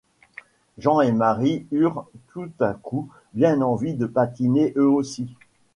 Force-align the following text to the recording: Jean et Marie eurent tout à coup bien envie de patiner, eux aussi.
Jean 0.79 0.99
et 1.01 1.11
Marie 1.11 1.67
eurent 1.71 2.07
tout 2.29 2.49
à 2.59 2.73
coup 2.73 3.07
bien 3.35 3.61
envie 3.61 3.93
de 3.93 4.07
patiner, 4.07 4.73
eux 4.75 4.89
aussi. 4.89 5.29